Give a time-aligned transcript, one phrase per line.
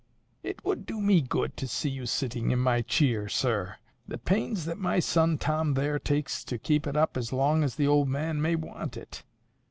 [0.41, 3.75] "It would do me good to see you sitting in my cheer, sir.
[4.07, 7.75] The pains that my son Tom there takes to keep it up as long as
[7.75, 9.21] the old man may want it!